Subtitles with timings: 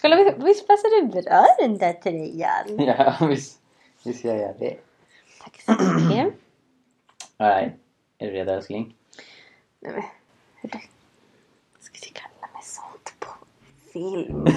[0.00, 2.78] Kolla visst passar det bra den där tröjan.
[2.86, 3.60] Ja, visst,
[4.04, 4.76] visst gör jag det.
[5.42, 6.34] Tack så mycket.
[7.36, 7.72] Alright,
[8.18, 8.94] är du redo älskling?
[9.80, 10.02] Nej men,
[10.62, 10.78] hörru.
[11.80, 13.28] Ska du kalla mig sånt på
[13.92, 14.46] film?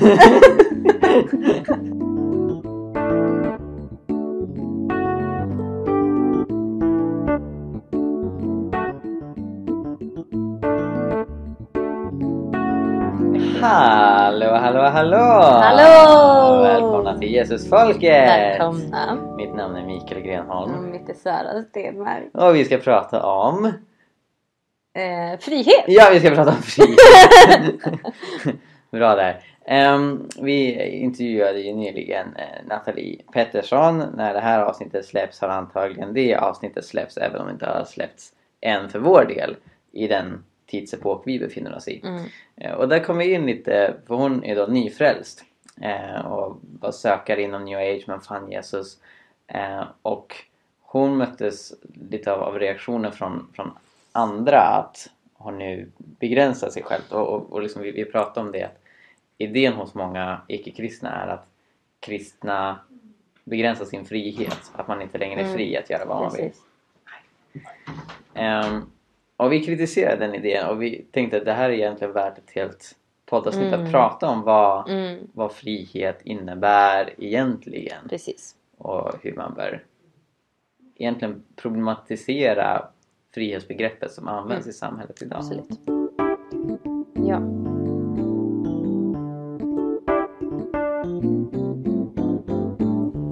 [13.63, 14.12] Hallå,
[14.63, 15.17] hallå, hallå!
[15.17, 16.63] Hallå!
[16.63, 18.27] Välkomna till Jesusfolket!
[18.27, 19.17] Välkomna.
[19.37, 20.73] Mitt namn är Mikael Grenholm.
[20.73, 22.29] Mm, Mitt är Sara Stenmark.
[22.33, 23.65] Och vi ska prata om...
[24.95, 25.85] Eh, frihet!
[25.87, 27.81] Ja, vi ska prata om frihet!
[28.91, 29.39] Bra där.
[29.65, 34.03] Ehm, vi intervjuade ju nyligen eh, Nathalie Pettersson.
[34.15, 37.83] När det här avsnittet släpps har antagligen det avsnittet släppts även om det inte har
[37.83, 39.55] släppts än för vår del
[39.91, 42.01] i den tidsepok vi befinner oss i.
[42.05, 42.23] Mm.
[42.55, 45.43] Eh, Och där kommer vi in lite, för hon är då nyfrälst
[45.81, 48.97] eh, och var sökare inom new age men fann Jesus.
[49.47, 50.35] Eh, och
[50.81, 51.73] hon möttes
[52.09, 53.71] lite av, av reaktioner från, från
[54.11, 57.03] andra att hon nu begränsar sig själv.
[57.09, 58.79] Och, och, och liksom vi, vi pratade om det att
[59.37, 61.45] idén hos många icke-kristna är att
[61.99, 62.79] kristna
[63.43, 64.71] begränsar sin frihet.
[64.75, 65.55] Att man inte längre är Mm.
[65.55, 66.51] fri att göra vad man vill.
[68.33, 68.81] Ehm,
[69.43, 72.51] och vi kritiserade den idén och vi tänkte att det här är egentligen värt ett
[72.55, 73.83] helt poddavsnitt Mm.
[73.85, 78.55] att prata om vad, Mm, vad frihet innebär egentligen precis.
[78.77, 79.83] och hur man bör
[80.95, 82.85] egentligen problematisera
[83.33, 84.69] frihetsbegreppet som används Mm.
[84.69, 85.37] i samhället idag.
[85.37, 85.69] Absolut.
[87.13, 87.39] Ja.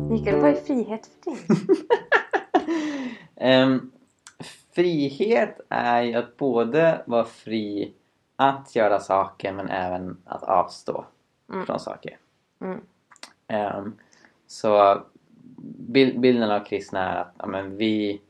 [0.10, 1.40] Mikael, vad är frihet för dig?
[3.36, 3.92] Ehm,
[4.72, 7.94] frihet är ju att både vara fri
[8.36, 11.06] att göra saker men även att avstå
[11.54, 11.66] Mm.
[11.66, 12.18] från saker.
[12.62, 12.80] Mm.
[13.48, 13.94] Ehm,
[14.48, 15.02] så
[15.88, 18.22] bil- bilden av kristna är att ja, men vi,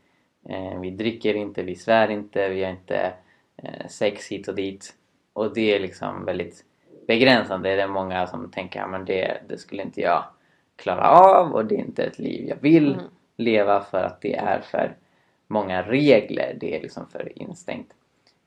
[0.49, 3.13] eh, vi dricker inte, vi svär inte, vi har inte
[3.57, 4.95] eh, sex hit och dit.
[5.33, 6.65] Och det är liksom väldigt
[7.07, 7.75] begränsande.
[7.75, 10.23] Det är många som tänker att det, det skulle inte jag
[10.75, 13.05] klara av och det är inte ett liv jag vill Mm.
[13.37, 14.95] leva för att det är för
[15.51, 16.57] många regler.
[16.59, 17.93] Det är liksom för instängt.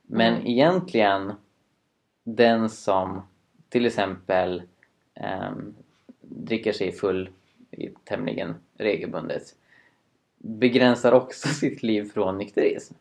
[0.03, 0.47] Men Mm.
[0.47, 1.33] egentligen
[2.25, 3.23] den som
[3.69, 4.63] till exempel
[5.15, 5.75] ehm,
[6.21, 7.31] dricker sig full
[7.71, 9.43] i tämligen regelbundet
[10.39, 12.95] begränsar också sitt liv från nykterism.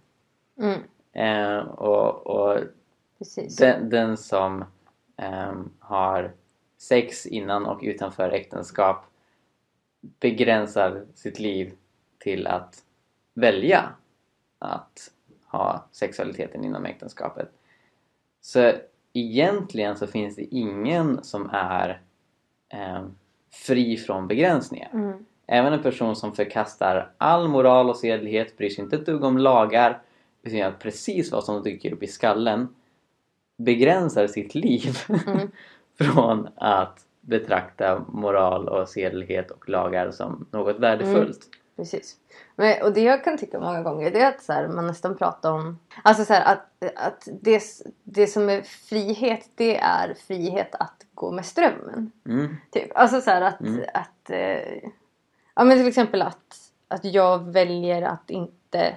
[0.60, 0.80] Mm,
[1.16, 2.60] Eh, och och
[3.58, 4.66] den, den som
[5.18, 6.32] ehm, har
[6.78, 9.06] sex innan och utanför äktenskap
[10.02, 11.74] begränsar sitt liv
[12.20, 12.84] till att
[13.34, 13.90] välja
[14.60, 15.12] att
[15.46, 17.50] ha sexualiteten inom äktenskapet.
[18.42, 18.72] Så
[19.14, 22.02] egentligen så finns det ingen som är
[22.70, 23.16] ehm,
[23.52, 24.90] fri från begränsningar.
[24.94, 29.24] Mm, Även en person som förkastar all moral och sedlighet, bryr sig inte ett dugg
[29.24, 30.02] om lagar,
[30.44, 32.68] utan gör precis vad som dyker upp i skallen,
[33.58, 35.52] begränsar sitt liv mm,
[35.98, 41.50] från att betrakta moral och sedlighet och lagar som något värdefullt.
[41.76, 42.16] Precis.
[42.56, 45.18] Men, och det jag kan tycka många gånger det är att så här, man nästan
[45.18, 45.80] pratar om...
[46.04, 47.64] Alltså så här, att, att det,
[48.04, 52.12] det som är frihet det är frihet att gå med strömmen.
[52.26, 52.56] Mm.
[52.72, 52.92] Typ.
[52.96, 53.62] Alltså så här att...
[53.62, 53.86] Mm.
[53.94, 54.90] att eh,
[55.56, 58.96] ja men till exempel att, att jag väljer att inte...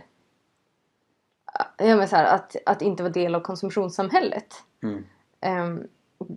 [1.78, 4.54] Ja men så att, att inte vara del av konsumtionssamhället.
[4.82, 5.04] Mm.
[5.40, 5.88] Ehm,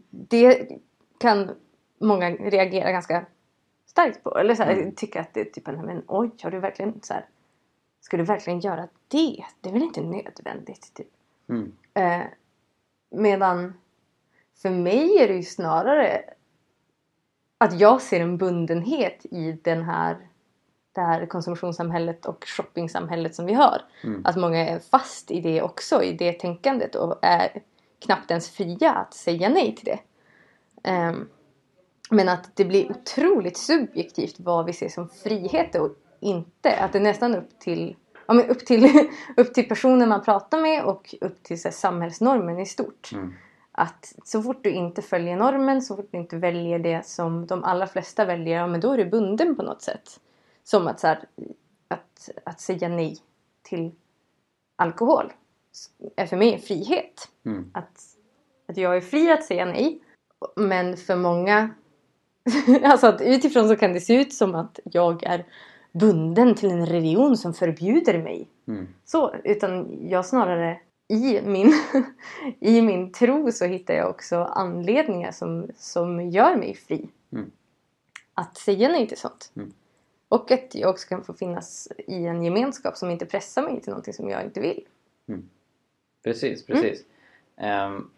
[0.10, 0.70] det
[1.20, 1.52] kan
[2.00, 3.26] många reagera ganska
[4.00, 4.38] starkt på.
[4.38, 4.96] Eller så här, Mm.
[4.96, 7.26] tycka att det är typ en, men oj, har du verkligen så här,
[8.02, 9.46] Ska du verkligen göra det?
[9.62, 10.94] Det är väl inte nödvändigt?
[10.94, 11.08] Typ.
[11.50, 11.72] Mm.
[11.94, 12.28] Eh,
[13.12, 13.74] medan
[14.62, 16.24] för mig är det ju snarare
[17.58, 20.18] att jag ser en bundenhet i den här,
[20.92, 23.81] det här konsumtionssamhället och shoppingsamhället som vi har.
[24.04, 24.22] Mm.
[24.26, 27.64] Att många är fast i det också, i det tänkandet och är
[28.00, 30.00] knappt ens fria att säga nej till det.
[30.90, 31.30] Ehm,
[32.09, 36.78] men att det blir otroligt subjektivt vad vi ser som frihet och inte.
[36.78, 37.95] Att det är nästan upp till,
[38.28, 39.07] ja, men upp till,
[39.38, 43.12] upp till personen man pratar med och upp till här, samhällsnormen i stort.
[43.13, 43.34] Mm.
[43.72, 47.63] Att så fort du inte följer normen, så fort du inte väljer det som de
[47.63, 50.19] allra flesta väljer, ja, men då är du bunden på något sätt.
[50.63, 51.19] Som att, så här,
[51.88, 53.18] att, att säga nej
[53.62, 53.92] till
[54.75, 55.34] alkohol
[56.16, 57.30] är för mig en frihet.
[57.45, 57.72] Mm.
[57.74, 58.01] Att,
[58.68, 60.01] att jag är fri att säga nej.
[60.56, 61.69] Men för många,
[62.84, 65.46] alltså att utifrån så kan det se ut som att jag är
[65.92, 68.48] bunden till en religion som förbjuder mig.
[68.68, 68.88] Mm.
[69.06, 71.74] Så, utan jag snarare i min,
[72.60, 77.10] i min tro så hittar jag också anledningar som, som gör mig fri.
[77.31, 77.51] Mm.
[78.34, 79.51] Att säga nej till sånt.
[79.56, 79.74] Mm.
[80.30, 83.90] Och att jag också kan få finnas i en gemenskap som inte pressar mig till
[83.90, 84.84] någonting som jag inte vill.
[86.24, 87.06] Precis, precis.
[87.57, 88.10] Ehm,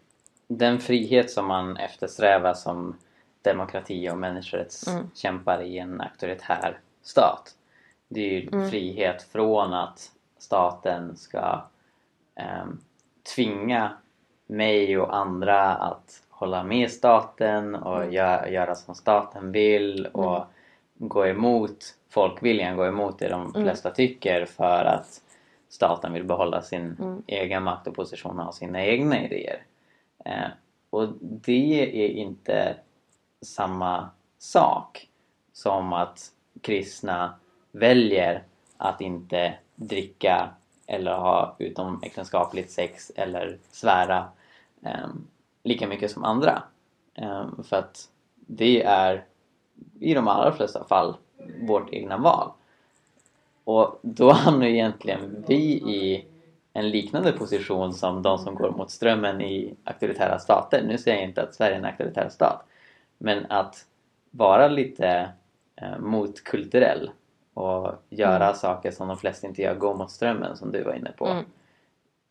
[0.48, 2.96] den frihet som man eftersträvar som
[3.42, 7.54] demokrati och människorättskämpar i en auktoritär stat.
[8.08, 11.64] Det är ju frihet från att staten ska
[12.34, 12.80] ehm,
[13.34, 13.92] tvinga
[14.46, 20.44] mig och andra att hålla med staten och gö- göra som staten vill och
[20.94, 25.22] gå emot folkviljan, gå emot det de flesta tycker för att
[25.68, 26.96] staten vill behålla sin
[27.26, 29.62] egen makt och position och ha sina egna idéer.
[30.24, 30.48] Eh,
[30.90, 32.76] och det är inte
[33.42, 35.08] samma sak
[35.52, 37.34] som att kristna
[37.72, 38.44] väljer
[38.76, 40.50] att inte dricka
[40.86, 44.28] eller ha utomäktenskapligt sex eller svära
[44.84, 45.08] eh,
[45.62, 46.62] lika mycket som andra.
[47.14, 49.24] Eh, för att det är
[50.00, 51.16] i de allra flesta fall
[51.60, 52.50] vårt egna val.
[53.64, 56.26] Och då hamnar ju egentligen vi i
[56.72, 60.84] en liknande position som de som går mot strömmen i auktoritära stater.
[60.86, 62.64] Nu säger jag inte att Sverige är en auktoritär stat.
[63.24, 63.86] Men att
[64.30, 65.32] vara lite
[65.76, 67.10] eh, motkulturell
[67.54, 71.12] och göra saker som de flesta inte gör, gå mot strömmen som du var inne
[71.12, 71.26] på.
[71.26, 71.44] Mm.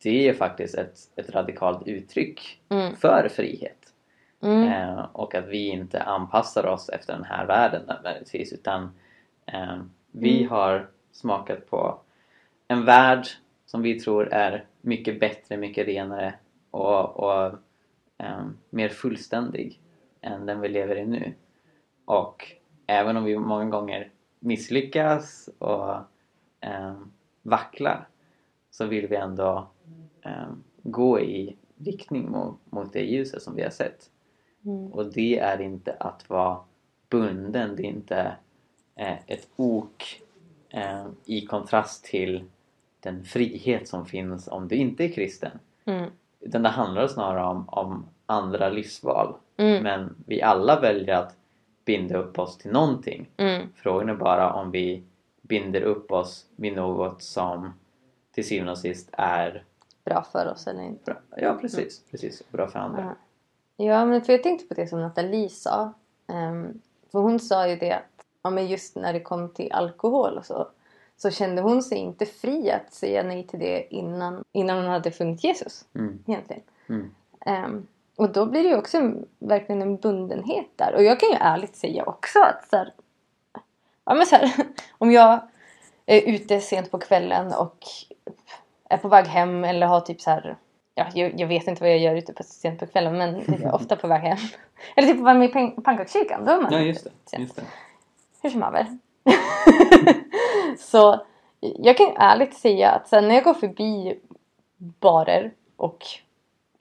[0.02, 2.96] Det är faktiskt ett, ett radikalt uttryck Mm.
[2.96, 3.78] för frihet.
[4.42, 4.68] Mm.
[4.68, 8.82] Eh, och att vi inte anpassar oss efter den här världen nödvändigtvis utan
[9.46, 9.76] eh,
[10.10, 10.50] vi Mm.
[10.50, 12.00] har smakat på
[12.68, 13.26] en värld
[13.66, 16.34] som vi tror är mycket bättre, mycket renare
[16.70, 17.46] och, och
[18.18, 19.78] eh, mer fullständig
[20.22, 21.32] än den vi lever i nu.
[22.04, 22.52] Och
[22.86, 25.94] även om vi många gånger misslyckas och
[26.60, 26.94] eh,
[27.42, 28.08] vacklar
[28.70, 29.68] så vill vi ändå
[30.22, 30.52] eh,
[30.82, 34.10] gå i riktning mot, mot det ljuset som vi har sett.
[34.64, 34.92] Mm.
[34.92, 36.58] Och det är inte att vara
[37.08, 38.36] bunden, det är inte
[38.96, 40.22] eh, ett ok
[40.68, 42.44] eh, i kontrast till
[43.00, 45.58] den frihet som finns om du inte är kristen.
[45.84, 46.10] Mm.
[46.40, 49.34] Utan det handlar snarare om, om andra livsval.
[49.56, 49.82] Mm.
[49.82, 51.36] Men vi alla väljer att
[51.84, 53.30] binda upp oss till någonting.
[53.36, 53.68] Mm.
[53.74, 55.02] Frågan är bara om vi
[55.42, 57.72] binder upp oss vid något som
[58.34, 59.64] till syvende och sist är
[60.04, 61.04] Bra för oss eller inte.
[61.04, 61.20] bra.
[61.36, 62.02] Ja, precis.
[62.10, 62.42] precis.
[62.50, 63.02] Bra för andra.
[63.76, 63.84] Ja.
[63.84, 65.92] Ja, men för jag tänkte på det som Nathalie sa.
[66.26, 66.80] Ehm,
[67.12, 70.46] för hon sa ju det att ja, men just när det kom till alkohol och
[70.46, 70.68] så.
[71.16, 75.10] Så kände hon sig inte fri att säga nej till det innan, innan hon hade
[75.10, 75.84] funnit Jesus.
[75.94, 76.18] Mm.
[76.26, 76.62] Egentligen.
[76.88, 77.10] Mm.
[77.40, 77.86] Ehm,
[78.16, 80.94] och då blir det ju också en, verkligen en bundenhet där.
[80.94, 82.92] Och jag kan ju ärligt säga också att så här,
[84.04, 84.52] ja, men så här,
[84.98, 85.40] om jag
[86.06, 87.76] är ute sent på kvällen och
[88.88, 90.56] är på väg hem eller har typ så här
[90.94, 93.96] Ja, jag, jag vet inte vad jag gör ute på sent på kvällen men ofta
[93.96, 94.38] på väg hem.
[94.96, 96.44] Eller typ på väg med i pan- pannkakskyrkan.
[96.44, 97.38] Då är man Ja, just det.
[97.38, 97.62] Just det.
[98.42, 98.86] Hur som haver.
[100.78, 101.26] så
[101.60, 104.20] jag kan ärligt säga att sen när jag går förbi
[104.76, 106.06] barer och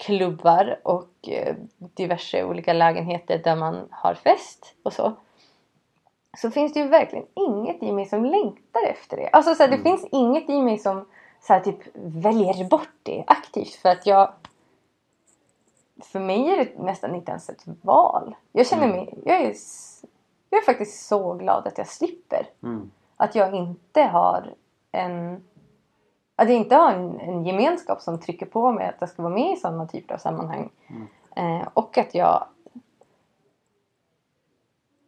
[0.01, 5.13] klubbar och eh, diverse olika lägenheter där man har fest och så.
[6.37, 9.29] Så finns det ju verkligen inget i mig som längtar efter det.
[9.29, 9.83] Alltså så här, det Mm.
[9.83, 11.05] finns inget i mig som
[11.41, 14.31] så här, typ väljer bort det aktivt för att jag
[16.03, 18.35] för mig är det nästan inte ens ett val.
[18.51, 18.95] Jag känner Mm.
[18.97, 19.53] mig, jag är,
[20.49, 22.47] jag är faktiskt så glad att jag slipper.
[22.63, 22.91] Mm.
[23.17, 24.53] Att jag inte har
[24.91, 25.43] en
[26.41, 29.33] att jag inte har en, en gemenskap som trycker på mig att jag ska vara
[29.33, 30.69] med i sådana typer av sammanhang.
[31.35, 32.45] Eh, och att jag...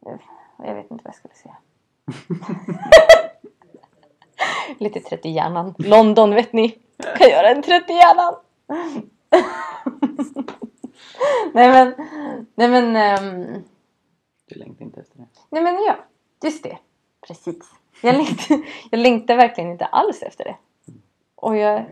[0.06, 0.16] Eh,
[0.58, 1.56] Jag vet inte vad jag skulle säga.
[4.78, 5.74] Lite trött i hjärnan.
[5.78, 6.78] London vet ni.
[7.18, 8.34] Kan göra en trött i hjärnan.
[11.54, 11.94] nej men...
[12.54, 12.96] Nej men...
[12.96, 13.62] ehm,
[14.48, 15.26] Du längtar inte efter det.
[15.50, 15.96] Nej men ja,
[16.42, 16.78] just det.
[17.26, 17.70] Precis.
[18.02, 18.58] Jag längtar,
[18.90, 20.56] jag längtar verkligen inte alls efter det.
[21.44, 21.84] Och jag,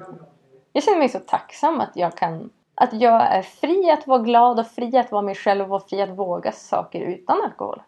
[0.73, 2.51] jag känner mig så tacksam att jag kan...
[2.75, 6.03] Att jag är fri att vara glad och fri att vara mig själv och fri
[6.03, 7.83] att våga saker utan alkohol.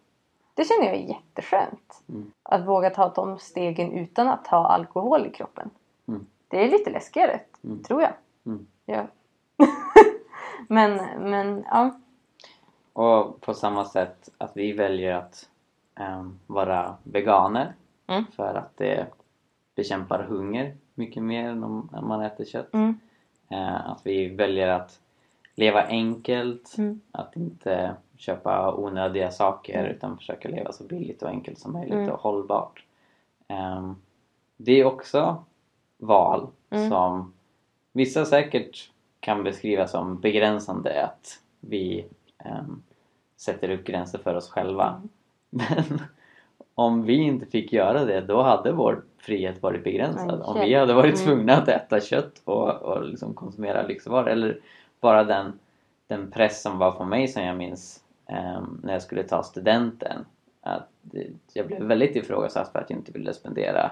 [0.55, 2.03] Det känner jag är jätteskönt.
[2.09, 2.33] Mm.
[2.43, 5.71] Att våga ta de stegen utan att ha alkohol i kroppen.
[6.09, 6.27] Mm.
[6.49, 7.83] Det är lite läskigare, Mm.
[7.83, 8.13] tror jag.
[8.47, 8.67] Mm.
[8.87, 9.07] Ja.
[10.69, 12.01] men, men ja.
[12.93, 15.49] Och på samma sätt att vi väljer att
[15.95, 17.75] ehm, vara veganer
[18.07, 18.25] Mm.
[18.37, 19.07] för att det
[19.75, 22.75] bekämpar hunger mycket mer än om man äter kött.
[22.75, 22.99] Mm.
[23.49, 25.01] Eh, att vi väljer att
[25.55, 27.01] leva enkelt, Mm.
[27.13, 32.11] att inte köpa onödiga saker utan försöka leva så billigt och enkelt som möjligt Mm.
[32.11, 32.85] och hållbart.
[33.49, 33.97] Ehm,
[34.57, 35.45] det är också
[35.99, 36.91] val Mm.
[36.91, 37.33] som
[37.93, 42.07] vissa säkert kan beskrivas som begränsande att vi
[42.39, 42.83] ehm,
[43.37, 45.03] sätter upp gränser för oss själva.
[45.51, 46.01] Men
[46.75, 50.43] om vi inte fick göra det då hade vår frihet varit begränsad.
[50.43, 51.27] Om vi hade varit mm.
[51.27, 54.59] tvungna att äta kött och, och liksom konsumera lyxvaror eller
[55.01, 55.59] bara den,
[56.07, 60.25] den press som var på mig som jag minns ehm, när jag skulle ta studenten.
[60.61, 60.89] Att
[61.53, 63.91] jag blev väldigt ifrågasatt för att jag inte ville spendera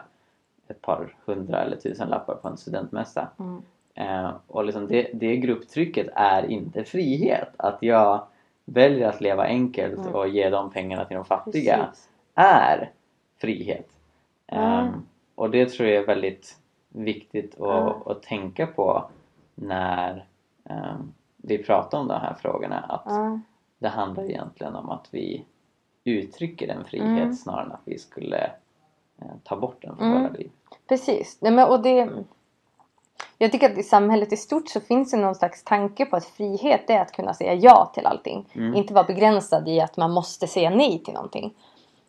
[0.69, 3.29] ett par hundra eller tusen lappar på en studentmässa.
[3.39, 3.63] Mm.
[3.95, 7.49] Eh, och liksom det, det grupptrycket är inte frihet.
[7.57, 8.27] Att jag
[8.65, 10.15] väljer att leva enkelt Mm.
[10.15, 12.09] och ge de pengarna till de fattiga Precis.
[12.35, 12.91] är
[13.39, 13.89] frihet.
[14.47, 15.07] Mm.
[15.35, 16.59] Och det tror jag är väldigt
[16.89, 19.05] viktigt att, att tänka på
[19.55, 20.27] när
[20.65, 22.79] ehm, vi pratar om de här frågorna.
[22.81, 23.43] Att
[23.79, 25.45] det handlar egentligen om att vi
[26.05, 27.35] uttrycker en frihet Mm.
[27.35, 28.53] snarare än att vi skulle
[29.19, 30.23] eh, ta bort den från Mm.
[30.23, 30.51] våra liv.
[30.89, 31.39] Precis.
[31.41, 32.09] Nej, men, och det,
[33.39, 36.25] jag tycker att i samhället i stort så finns det någon slags tanke på att
[36.25, 38.49] frihet är att kunna säga ja till allting.
[38.53, 38.75] Mm.
[38.75, 41.55] Inte vara begränsad i att man måste säga nej till någonting.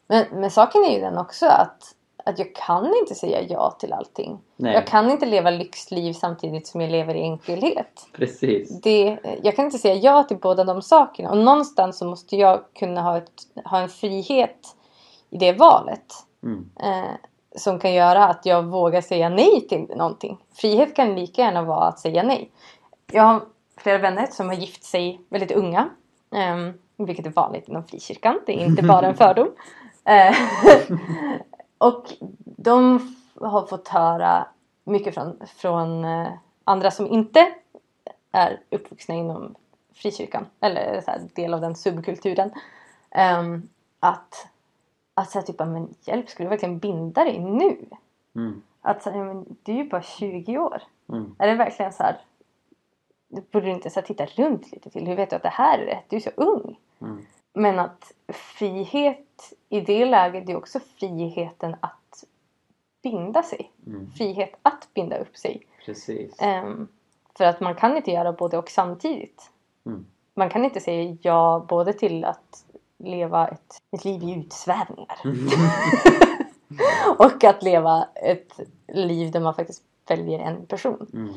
[0.07, 3.93] Men, men saken är ju den också att, att jag kan inte säga ja till
[3.93, 4.39] allting.
[4.55, 4.73] Nej.
[4.73, 8.07] Jag kan inte leva lyxliv samtidigt som jag lever i enkelhet.
[8.13, 8.81] Precis.
[8.81, 11.29] Det, jag kan inte säga ja till båda de sakerna.
[11.31, 13.31] Och någonstans så måste jag kunna ha, ett,
[13.65, 14.75] ha en frihet
[15.29, 16.13] i det valet.
[16.43, 16.69] Mm.
[16.79, 17.11] Eh,
[17.55, 20.37] som kan göra att jag vågar säga nej till någonting.
[20.53, 22.51] Frihet kan lika gärna vara att säga nej.
[23.11, 23.41] Jag har
[23.77, 25.89] flera vänner som har gift sig väldigt unga.
[26.35, 26.73] Eh,
[27.05, 28.39] vilket är vanligt inom frikyrkan.
[28.45, 29.47] Det är inte bara en fördom.
[31.83, 32.13] Och
[32.43, 32.99] de
[33.41, 34.47] har fått höra
[34.83, 36.27] mycket från, från eh,
[36.63, 37.53] andra som inte
[38.31, 39.55] är uppvuxna inom
[39.93, 40.45] frikyrkan.
[40.59, 42.51] Eller så här, del av den subkulturen.
[43.11, 44.47] ehm, att
[45.13, 47.85] att säga typ, men hjälp, ska du verkligen binda dig nu?
[48.35, 48.61] Mm.
[48.81, 50.81] Att säga, men du är ju bara 20 år.
[51.09, 51.35] Mm.
[51.39, 52.21] Är det verkligen så här?
[53.51, 55.07] Borde du inte så här, titta runt lite till?
[55.07, 56.05] Hur vet du att det här är rätt?
[56.09, 56.79] Du är så ung.
[57.01, 57.25] Mm.
[57.53, 59.32] Men att frihet
[59.69, 62.23] i det läget är också friheten att
[63.03, 63.71] binda sig.
[63.87, 64.11] Mm.
[64.11, 65.67] Frihet att binda upp sig.
[65.85, 66.41] Precis.
[66.41, 66.87] Ehm,
[67.37, 69.49] för att man kan inte göra både och samtidigt.
[69.85, 70.05] Mm.
[70.33, 72.65] Man kan inte säga ja både till att
[72.97, 75.19] leva ett, ett liv i utsvävningar
[77.17, 81.07] och att leva ett liv där man faktiskt väljer en person.
[81.13, 81.33] Mm.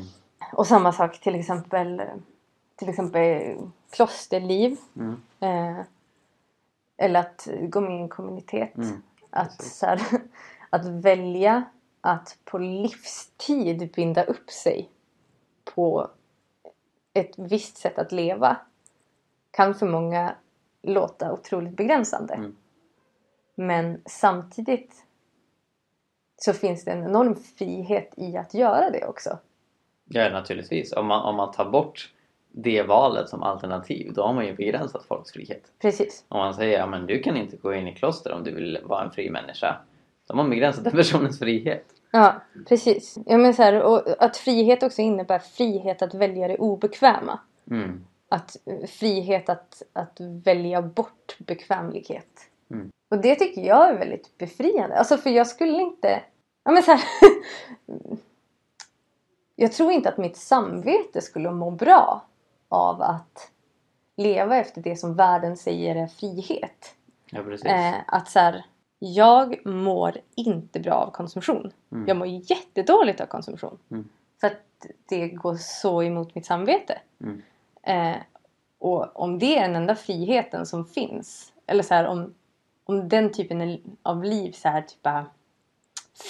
[0.52, 2.02] Och samma sak till exempel
[2.76, 3.56] till exempel
[3.90, 4.76] klosterliv.
[4.96, 5.22] Mm.
[5.40, 5.84] Eh,
[6.96, 8.76] eller att gå med i en kommunitet.
[8.76, 9.02] Mm.
[9.30, 10.00] Att, så här,
[10.70, 11.64] att välja
[12.00, 14.90] att på livstid binda upp sig
[15.74, 16.10] på
[17.12, 18.56] ett visst sätt att leva
[19.50, 20.34] kan för många
[20.82, 22.34] låta otroligt begränsande.
[22.34, 22.56] Mm.
[23.54, 25.04] Men samtidigt
[26.36, 29.38] så finns det en enorm frihet i att göra det också.
[30.04, 30.92] Ja, naturligtvis.
[30.92, 32.12] Om man, om man tar bort
[32.58, 35.62] det valet som alternativ, då har man ju begränsat folks frihet.
[35.78, 36.24] Precis.
[36.28, 38.78] Om man säger att men du kan inte gå in i kloster om du vill
[38.84, 39.76] vara en fri människa,
[40.26, 41.84] då har man begränsat den personens frihet.
[42.10, 43.18] Ja, precis.
[43.26, 47.38] Ja, men så här, och att frihet också innebär frihet att välja det obekväma.
[47.70, 48.04] Mm.
[48.28, 48.56] Att,
[48.88, 52.40] frihet att, att välja bort bekvämlighet.
[52.70, 52.90] Mm.
[53.10, 54.98] Och det tycker jag är väldigt befriande.
[54.98, 56.22] Alltså för jag skulle inte...
[56.64, 57.02] Ja, men så här,
[59.56, 62.22] jag tror inte att mitt samvete skulle må bra
[62.68, 63.50] av att
[64.16, 66.94] leva efter det som världen säger är frihet.
[67.30, 67.40] Ja.
[67.64, 68.64] Eh, att så här,
[68.98, 71.72] jag mår inte bra av konsumtion.
[71.92, 72.08] Mm.
[72.08, 73.78] Jag mår jättedåligt av konsumtion.
[73.90, 74.08] Mm.
[74.40, 76.98] För att det går så emot mitt samvete.
[77.20, 77.42] Mm.
[77.82, 78.16] Eh,
[78.78, 81.52] och om det är den enda friheten som finns.
[81.66, 82.34] Eller så här, om,
[82.84, 85.26] om den typen av liv så här typ bara,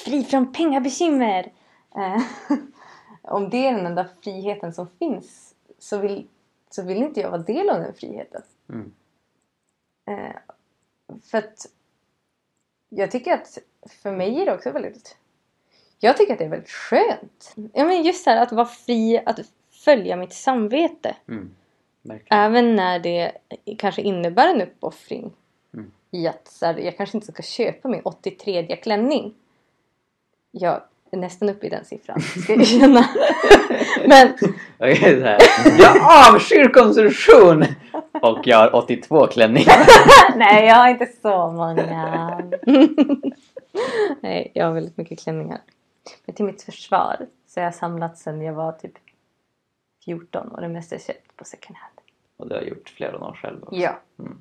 [0.04, 1.52] Fri från pengabekymmer!
[1.96, 2.22] Eh,
[3.22, 5.45] om det är den enda friheten som finns
[5.78, 6.26] så vill,
[6.70, 8.42] så vill inte jag vara del av den friheten.
[8.68, 8.92] Mm.
[10.06, 10.36] Eh,
[11.22, 11.66] för att
[12.88, 13.58] jag tycker att
[14.02, 15.16] för mig är det också väldigt...
[15.98, 17.54] Jag tycker att det är väldigt skönt.
[17.54, 19.40] Ja, men just det här att vara fri att
[19.70, 21.16] följa mitt samvete.
[21.28, 21.54] Mm.
[22.30, 23.32] Även när det
[23.78, 25.32] kanske innebär en uppoffring.
[25.74, 25.92] Mm.
[26.10, 29.34] I att så här, jag kanske inte ska köpa min 83 klänning.
[30.50, 30.82] Jag
[31.16, 33.08] är nästan uppe i den siffran, ska jag känna.
[34.06, 34.34] men
[34.78, 35.38] Okej, så här.
[35.78, 35.96] Jag
[36.34, 37.64] avskyr konsumtion!
[38.22, 39.76] Och jag har 82 klänningar.
[40.36, 42.42] nej, jag har inte så många.
[44.20, 45.60] nej, jag har väldigt mycket klänningar.
[46.24, 48.92] Men till mitt försvar så har jag samlat sedan jag var typ
[50.04, 51.94] 14 och det mesta är köpt på second hand.
[52.36, 53.76] Och det har jag gjort flera år själv också.
[53.76, 54.00] Ja.
[54.18, 54.38] Mm.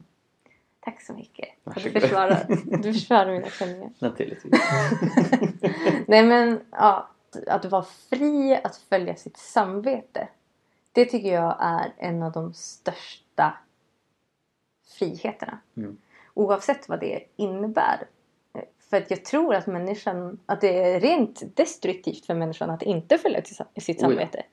[0.86, 1.50] Tack så mycket.
[1.63, 2.01] Du Varsågod.
[2.01, 2.46] försvarar,
[2.84, 3.89] du försvarar mina klänningar.
[4.00, 4.54] Naturligtvis.
[6.08, 7.10] Nej men ja.
[7.48, 10.27] att vara fri att följa sitt samvete.
[10.92, 13.58] Det tycker jag är en av de största
[15.00, 15.60] friheterna.
[15.77, 15.98] Mm.
[16.34, 18.08] Oavsett vad det innebär.
[18.96, 23.18] För att jag tror att människan, att det är rent destruktivt för människan att inte
[23.18, 24.00] följa sitt Oh ja.
[24.00, 24.44] samvete.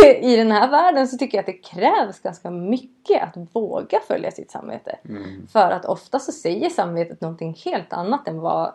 [0.20, 4.30] I den här världen så tycker jag att det krävs ganska mycket att våga följa
[4.30, 4.98] sitt samvete.
[5.04, 5.46] Mm.
[5.46, 8.74] För att ofta så säger samvetet någonting helt annat än vad,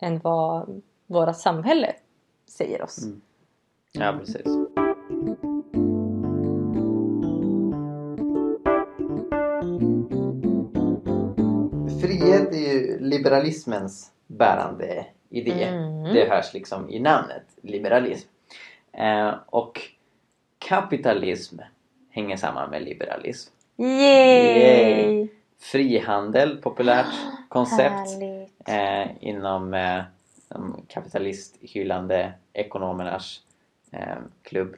[0.00, 1.92] än vad vårt samhälle
[2.48, 3.02] säger oss.
[3.02, 3.20] Mm.
[3.92, 4.46] Ja, precis.
[12.02, 15.64] Frihet är ju liberalismens bärande idé.
[15.64, 16.02] Mm.
[16.02, 18.28] Det hörs liksom i namnet, liberalism.
[18.92, 19.80] Eh, och
[20.58, 21.58] kapitalism
[22.10, 23.52] hänger samman med liberalism.
[23.76, 25.28] Yay!
[25.58, 27.14] Frihandel, populärt
[27.48, 28.08] koncept
[28.66, 30.02] eh, inom eh,
[30.48, 33.40] de kapitalisthyllande ekonomernas
[33.90, 34.76] eh, klubb.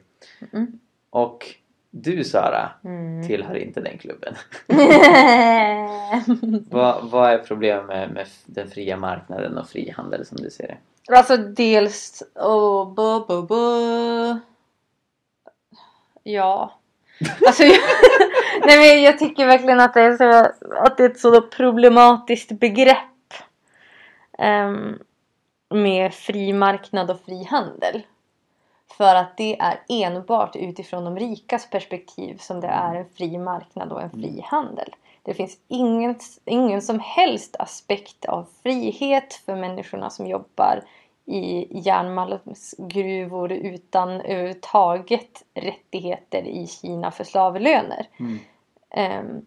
[0.53, 0.79] Mm.
[1.09, 1.45] Och
[1.91, 3.27] du Sara Mm.
[3.27, 4.35] tillhör inte den klubben.
[6.69, 10.77] vad, vad är problemet med, med den fria marknaden och frihandel som du ser det?
[11.17, 12.23] Alltså dels...
[12.35, 14.39] Oh, bu, bu, bu.
[16.23, 16.73] Ja.
[17.47, 17.79] Alltså, jag,
[18.65, 22.51] nej men jag tycker verkligen att det är, så, att det är ett så problematiskt
[22.51, 23.33] begrepp.
[24.37, 24.99] ehm,
[25.69, 28.01] med fri marknad och fri handel.
[28.99, 33.91] För att det är enbart utifrån de rikas perspektiv som det är en fri marknad
[33.91, 34.95] och en fri handel.
[35.23, 36.15] Det finns ingen,
[36.45, 40.83] ingen som helst aspekt av frihet för människorna som jobbar
[41.25, 48.07] i järnmalmsgruvor utan överhuvudtaget rättigheter i Kina för slavlöner.
[48.19, 48.39] Mm.
[48.89, 49.45] Ehm,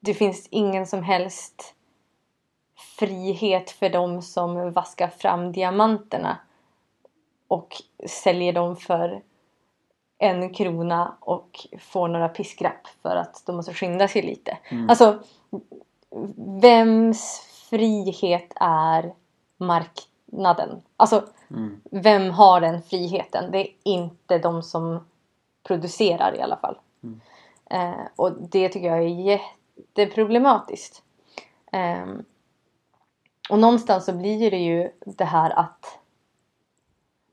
[0.00, 1.74] det finns ingen som helst
[2.98, 6.38] frihet för dem som vaskar fram diamanterna
[7.48, 7.76] och
[8.06, 9.22] säljer dem för
[10.18, 14.58] en krona och får några piskrapp för att de måste skynda sig lite.
[14.70, 14.90] Mm.
[14.90, 15.18] Alltså,
[16.60, 19.14] vems frihet är
[19.56, 20.82] marknaden?
[20.96, 21.80] Alltså, Mm.
[21.90, 23.50] vem har den friheten?
[23.50, 25.06] Det är inte de som
[25.62, 26.78] producerar i alla fall.
[27.02, 27.20] Mm.
[27.70, 29.38] Eh, och det tycker jag är
[29.86, 31.02] jätteproblematiskt.
[31.72, 32.24] Ehm,
[33.50, 35.98] och någonstans så blir det ju det här att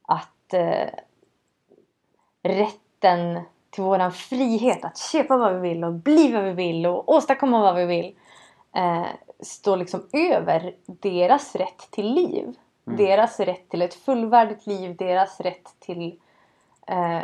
[0.08, 0.90] att eh,
[2.44, 7.10] rätten till våran frihet att köpa vad vi vill och bli vad vi vill och
[7.10, 8.16] åstadkomma vad vi vill
[8.76, 9.06] eh,
[9.40, 12.56] står liksom över deras rätt till liv.
[12.88, 12.98] Mm.
[12.98, 16.20] Deras rätt till ett fullvärdigt liv, deras rätt till
[16.88, 17.22] eh,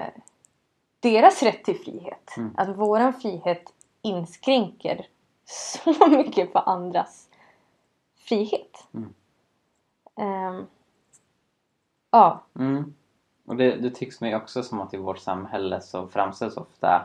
[1.00, 2.38] deras rätt till frihet.
[2.38, 2.54] Mm.
[2.58, 5.08] Att våran frihet inskränker
[5.46, 7.30] så mycket på andras
[8.18, 8.88] frihet.
[8.94, 9.14] Mm.
[10.16, 10.68] Ehm,
[12.12, 12.44] ja.
[12.60, 12.94] Mm.
[13.46, 17.02] Och det, det tycks mig också som att i vårt samhälle så framställs ofta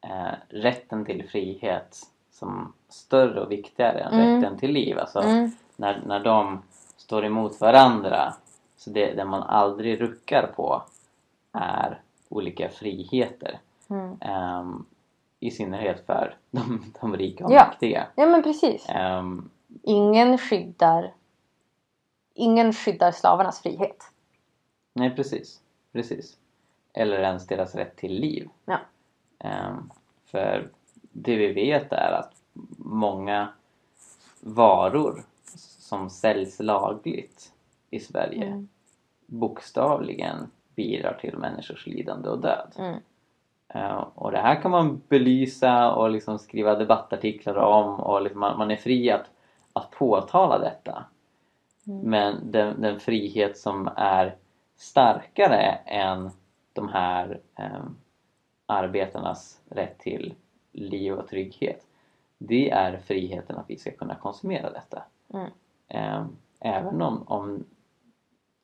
[0.00, 1.98] eh, rätten till frihet
[2.30, 4.42] som större och viktigare än Mm.
[4.42, 4.98] rätten till liv.
[4.98, 5.50] Alltså Mm.
[5.76, 6.62] när, när de
[6.96, 8.34] står emot varandra
[8.76, 10.82] så det, det man aldrig ruckar på
[11.52, 13.58] är olika friheter.
[13.90, 14.16] Mm.
[14.20, 14.84] Ehm,
[15.40, 17.66] I synnerhet för de, de rika och Ja.
[17.68, 18.06] mäktiga.
[18.14, 18.86] ja men precis.
[18.88, 19.50] Ehm,
[19.82, 21.12] Ingen skyddar
[22.34, 24.04] Ingen skyddar slavarnas frihet.
[24.96, 25.60] Nej precis,
[25.92, 26.36] precis.
[26.92, 28.48] Eller ens deras rätt till liv.
[28.64, 28.78] Ja.
[29.38, 29.90] Ehm,
[30.26, 30.68] för
[31.12, 32.32] det vi vet är att
[32.78, 33.48] många
[34.40, 35.24] varor
[35.78, 37.52] som säljs lagligt
[37.90, 38.68] i Sverige Mm.
[39.26, 42.72] bokstavligen bidrar till människors lidande och död.
[42.78, 43.00] Mm.
[43.68, 48.58] Eh, och det här kan man belysa och liksom skriva debattartiklar om och liksom man,
[48.58, 49.30] man är fri att,
[49.72, 51.04] att påtala detta.
[51.86, 52.00] Mm.
[52.00, 54.36] Men den, den frihet som är
[54.76, 56.30] starkare än
[56.72, 57.84] de här eh,
[58.66, 60.34] arbetarnas rätt till
[60.72, 61.86] liv och trygghet
[62.38, 65.02] det är friheten att vi ska kunna konsumera detta.
[65.28, 65.50] Mm.
[65.88, 66.26] Eh,
[66.60, 67.64] även om, om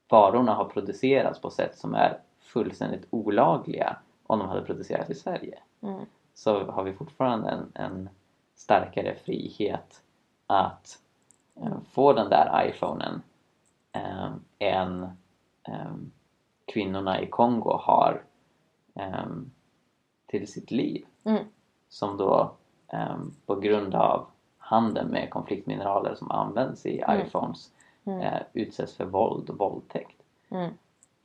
[0.09, 3.97] varorna har producerats på sätt som är fullständigt olagliga
[4.27, 6.07] om de hade producerats i Sverige Mm.
[6.35, 8.09] så har vi fortfarande en, en
[8.55, 10.03] starkare frihet
[10.47, 10.99] att
[11.61, 13.23] eh, få den där iPhonen
[13.93, 15.17] eh, än
[16.67, 18.23] kvinnorna i Kongo har
[18.95, 19.27] eh,
[20.27, 21.45] till sitt liv Mm.
[21.89, 22.53] som då
[22.89, 24.27] eh, på grund av
[24.59, 27.27] handeln med konfliktmineraler som används i Mm.
[27.27, 27.71] iPhones
[28.05, 28.21] Mm.
[28.21, 30.23] eh, utsätts för våld och våldtäkt.
[30.51, 30.71] Mm.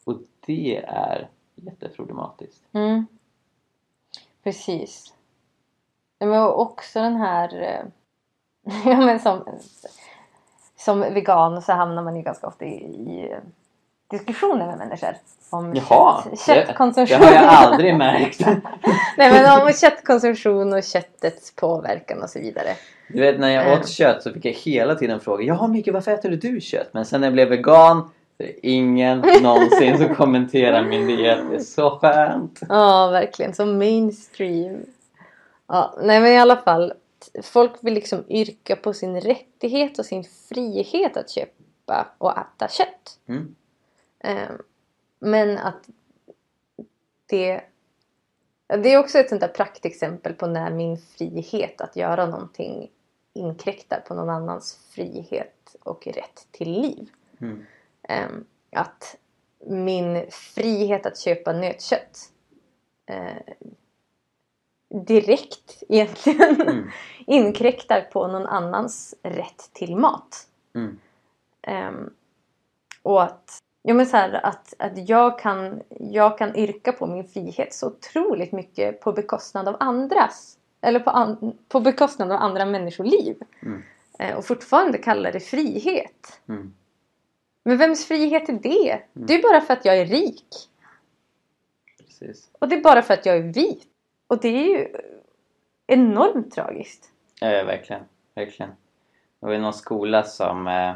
[0.04, 2.63] Och det är jätteproblematiskt.
[2.71, 3.06] Mm.
[4.43, 5.13] Precis.
[6.19, 7.62] Men också den här...
[7.62, 7.86] eh,
[8.86, 9.43] Ja men som,
[10.76, 13.36] som vegan så hamnar man ju ganska ofta i, i
[14.09, 15.15] diskussioner med människor
[15.49, 17.19] om Jaha, kött, det, köttkonsumtion.
[17.19, 18.39] det har jag aldrig märkt.
[19.17, 22.75] Nej men om köttkonsumtion och köttets påverkan och så vidare.
[23.07, 26.11] Du vet när jag åt kött så fick jag hela tiden fråga Jaha Micke varför
[26.11, 26.89] äter du kött?
[26.91, 31.39] Men sen när jag blev vegan så är det ingen någonsin som kommenterar min diet.
[31.49, 32.59] Det är så skönt.
[32.69, 33.53] Ja, verkligen.
[33.53, 34.85] Så mainstream.
[35.67, 36.93] Ja, nej men i alla fall.
[37.43, 43.19] Folk vill liksom yrka på sin rättighet och sin frihet att köpa och äta kött.
[43.29, 43.55] Mm.
[44.19, 44.62] Ehm,
[45.19, 45.89] Men att
[47.25, 47.62] det...
[48.67, 52.91] Det är också ett sånt där praktexempel på när min frihet att göra någonting
[53.34, 57.10] inkräktar på någon annans frihet och rätt till liv.
[57.41, 57.65] Mm.
[58.03, 59.17] Ehm, att
[59.65, 62.32] min frihet att köpa nötkött
[63.06, 63.53] eh,
[64.89, 66.89] direkt egentligen Mm.
[67.27, 70.47] inkräktar på någon annans rätt till mat.
[70.75, 70.99] Mm.
[71.62, 72.13] Ehm,
[73.01, 77.27] och att, ja men så här, att, att jag, kan, jag kan yrka på min
[77.27, 80.57] frihet så otroligt mycket på bekostnad av andras.
[80.81, 83.35] Eller på, an, på bekostnad av andra människoliv.
[83.61, 83.83] Mm.
[84.19, 86.41] Eh, och fortfarande kalla det frihet.
[86.49, 86.73] Mm.
[87.63, 88.99] Men vems frihet är det?
[89.13, 90.69] Det är bara för att jag är rik.
[91.97, 92.49] Precis.
[92.59, 93.83] Och det är bara för att jag är vit.
[94.27, 94.87] Och det är ju
[95.87, 97.11] enormt tragiskt.
[97.39, 98.01] Ja, verkligen.
[98.35, 98.71] verkligen.
[99.39, 100.95] Det var någon skola som eh,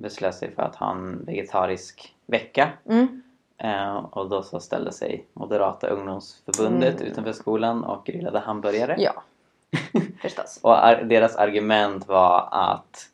[0.00, 2.68] beslöt sig för att ha en vegetarisk vecka.
[2.86, 3.22] Mm.
[3.58, 7.12] Eh, och då så ställde sig Moderata ungdomsförbundet Mm.
[7.12, 8.94] utanför skolan och grillade hamburgare.
[8.98, 9.22] Ja,
[10.22, 10.60] förstås.
[10.62, 13.08] Och ar- deras argument var att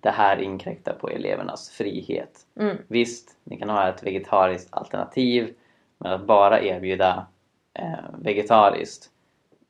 [0.00, 2.46] det här inkräktar på elevernas frihet.
[2.56, 2.76] Mm.
[2.88, 5.54] Visst, ni kan ha ett vegetariskt alternativ
[5.98, 7.26] men att bara erbjuda
[7.74, 9.10] eh, vegetariskt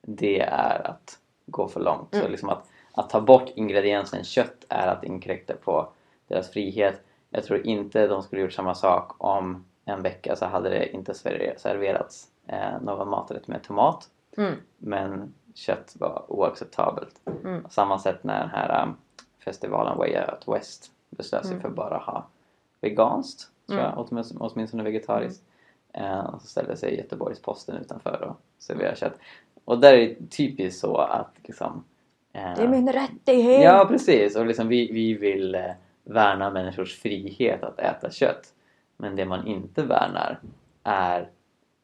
[0.02, 2.08] det är att gå för långt.
[2.12, 2.30] Så Mm.
[2.30, 5.88] liksom att, att ta bort ingrediensen kött är att inkräkta på
[6.28, 7.02] deras frihet.
[7.30, 11.12] Jag tror inte de skulle gjort samma sak om en vecka så hade det inte
[11.14, 14.08] server- serverats eh, någon maträtt med tomat.
[14.36, 14.54] Mm.
[14.78, 17.20] Men kött var oacceptabelt.
[17.44, 17.64] Mm.
[17.70, 18.96] Samma sätt när den här um,
[19.44, 21.62] festivalen Way Out West beslöt sig Mm.
[21.62, 22.26] för bara ha
[22.80, 23.90] veganskt, tror Mm.
[23.96, 25.44] jag, åtminstone, åtminstone vegetariskt.
[25.92, 29.14] Eh, och så ställde sig Göteborgs-Posten utanför och serverade kött.
[29.64, 31.84] Och där är det typiskt så att liksom...
[32.32, 33.62] eh, Det är min rättighet!
[33.64, 34.36] Ja, precis.
[34.36, 35.70] Och liksom vi, vi vill eh,
[36.04, 38.54] värna människors frihet att äta kött.
[38.96, 40.40] Men det man inte värnar
[40.82, 41.30] är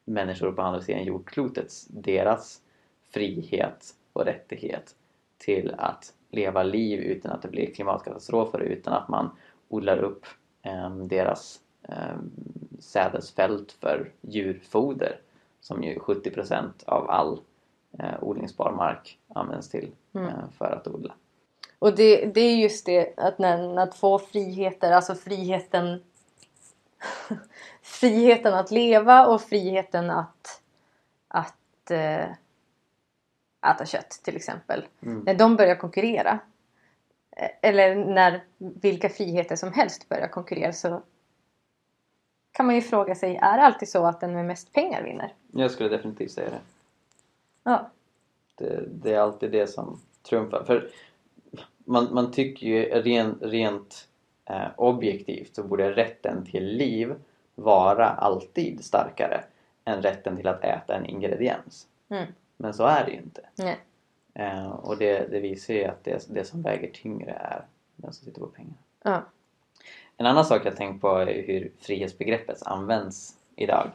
[0.05, 2.61] människor på andra sidan jordklotets, deras
[3.13, 4.95] frihet och rättighet
[5.37, 9.29] till att leva liv utan att det blir klimatkatastrofer, utan att man
[9.67, 10.25] odlar upp
[10.61, 12.17] eh, deras eh,
[12.79, 15.19] sädesfält för djurfoder
[15.61, 17.39] som ju 70% av all
[17.99, 20.27] eh, odlingsbar mark används till Mm.
[20.27, 21.13] eh, för att odla.
[21.79, 26.03] Och det, det är just det att, när, att få friheter, alltså friheten
[27.81, 30.61] friheten att leva och friheten att,
[31.27, 32.25] att äh,
[33.71, 34.85] äta kött till exempel.
[35.01, 35.19] Mm.
[35.19, 36.39] När de börjar konkurrera
[37.31, 41.01] eh, eller när vilka friheter som helst börjar konkurrera så
[42.51, 45.33] kan man ju fråga sig, är det alltid så att den med mest pengar vinner?
[45.51, 46.61] Jag skulle definitivt säga det.
[47.63, 47.89] Ja.
[48.55, 50.63] Det, det är alltid det som trumfar.
[50.63, 50.89] För
[51.89, 54.07] man, man tycker ju ren, rent
[54.45, 57.15] eh, objektivt så borde rätten till liv
[57.55, 59.43] vara alltid starkare
[59.85, 61.87] än rätten till att äta en ingrediens.
[62.09, 62.25] Mm.
[62.57, 63.41] Men så är det ju inte.
[64.33, 68.25] Eh, och det, det visar ju att det, det som väger tyngre är den som
[68.25, 68.73] sitter på pengar.
[69.03, 69.23] Ja.
[70.17, 73.91] En annan sak jag tänkt på är hur frihetsbegreppet används idag.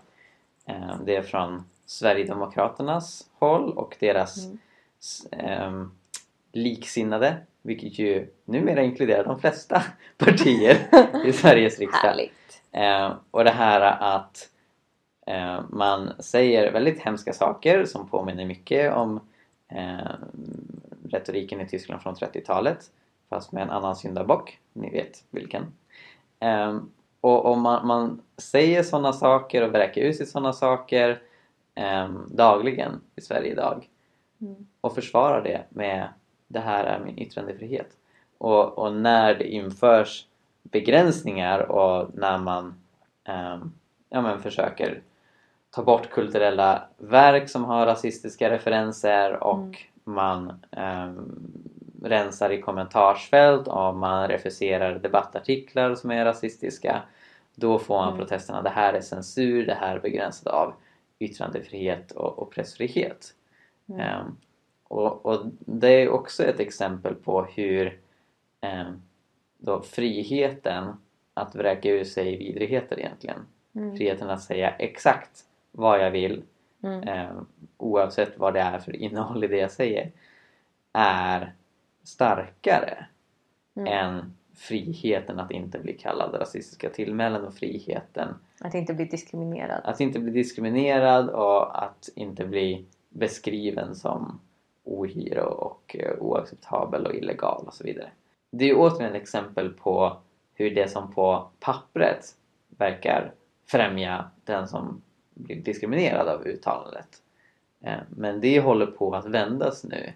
[0.66, 4.58] Eh, Det är från Sverigedemokraternas håll och deras Mm.
[5.30, 5.90] ehm,
[6.52, 9.82] liksinnade, vilket ju numera inkluderar de flesta
[10.18, 10.76] partier
[11.26, 12.08] i Sveriges riksdag.
[12.08, 12.62] Härligt.
[12.72, 13.80] Eh, och det här
[14.16, 14.48] att
[15.26, 19.20] eh, man säger väldigt hemska saker som påminner mycket om
[19.68, 20.14] eh,
[21.10, 22.78] retoriken i Tyskland från 30-talet
[23.30, 24.58] fast med en annan syndabock.
[24.72, 25.62] Ni vet vilken.
[26.40, 26.78] Eh,
[27.20, 31.22] och och man, man säger sådana saker och vräker ut sig sådana saker
[31.74, 33.88] eh, dagligen i Sverige idag
[34.40, 34.66] Mm.
[34.80, 36.08] och försvarar det med
[36.54, 37.88] det här är min yttrandefrihet.
[38.38, 40.26] Och, och när det införs
[40.62, 42.74] begränsningar och när man
[43.24, 43.72] ehm,
[44.10, 45.00] ja, men försöker
[45.70, 49.74] ta bort kulturella verk som har rasistiska referenser och Mm.
[50.04, 51.52] man ehm,
[52.02, 57.02] rensar i kommentarsfält och man refuserar debattartiklar som är rasistiska
[57.54, 58.18] då får man Mm.
[58.18, 60.74] protesterna det här är censur, det här är begränsat av
[61.18, 63.34] yttrandefrihet och, och pressfrihet.
[63.88, 64.00] Mm.
[64.00, 64.36] Ehm,
[64.88, 68.00] och, och det är också ett exempel på hur
[68.60, 69.02] ehm,
[69.58, 70.92] då friheten
[71.34, 73.46] att vräka ur sig vidrigheter egentligen.
[73.74, 73.96] Mm.
[73.96, 76.42] Friheten att säga exakt vad jag vill
[76.82, 77.02] Mm.
[77.08, 77.30] eh,
[77.76, 80.10] oavsett vad det är för innehåll i det jag säger
[80.92, 81.52] är
[82.02, 83.06] starkare
[83.76, 83.92] Mm.
[83.92, 88.28] än friheten att inte bli kallad rasistiska tillmälen och friheten
[88.60, 89.80] Att inte bli diskriminerad.
[89.84, 94.40] att inte bli diskriminerad och att inte bli beskriven som
[94.84, 98.10] ohyra och eh, oacceptabel och illegal och så vidare.
[98.50, 100.16] Det är ju återigen ett exempel på
[100.54, 102.36] hur det som på pappret
[102.68, 103.32] verkar
[103.66, 105.02] främja den som
[105.34, 107.08] blir diskriminerad av uttalandet.
[107.80, 110.12] Eh, Men det håller på att vändas nu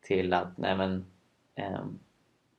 [0.00, 1.06] till att nej men,
[1.54, 1.98] ehm,